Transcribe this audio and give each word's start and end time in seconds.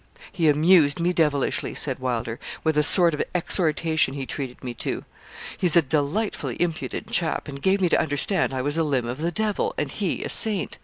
'He 0.31 0.49
amused 0.49 0.99
me 0.99 1.13
devilishly,' 1.13 1.75
said 1.75 1.99
Wylder, 1.99 2.39
'with 2.63 2.75
a 2.75 2.81
sort 2.81 3.13
of 3.13 3.21
exhortation 3.35 4.15
he 4.15 4.25
treated 4.25 4.63
me 4.63 4.73
to; 4.73 5.05
he's 5.59 5.75
a 5.75 5.83
delightfully 5.83 6.59
impudent 6.59 7.11
chap, 7.11 7.47
and 7.47 7.61
gave 7.61 7.79
me 7.79 7.87
to 7.89 8.01
understand 8.01 8.51
I 8.51 8.63
was 8.63 8.79
a 8.79 8.83
limb 8.83 9.05
of 9.07 9.19
the 9.19 9.31
Devil, 9.31 9.75
and 9.77 9.91
he 9.91 10.23
a 10.23 10.29
saint. 10.29 10.79